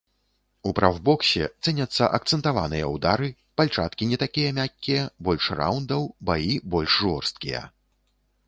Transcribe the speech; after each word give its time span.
У 0.69 0.71
прафбоксе 0.77 1.45
цэняцца 1.65 2.07
акцэнтаваныя 2.19 2.85
ўдары, 2.95 3.29
пальчаткі 3.61 4.09
не 4.15 4.21
такія 4.23 4.49
мяккія, 4.61 5.03
больш 5.29 5.43
раўндаў, 5.61 6.01
баі 6.31 6.55
больш 6.77 6.91
жорсткія. 7.05 7.61